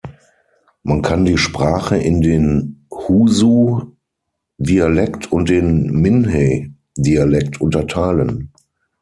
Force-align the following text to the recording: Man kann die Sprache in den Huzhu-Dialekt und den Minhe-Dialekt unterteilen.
Man 0.81 1.03
kann 1.03 1.25
die 1.25 1.37
Sprache 1.37 1.95
in 1.95 2.21
den 2.21 2.87
Huzhu-Dialekt 2.91 5.31
und 5.31 5.47
den 5.47 5.91
Minhe-Dialekt 5.91 7.61
unterteilen. 7.61 8.49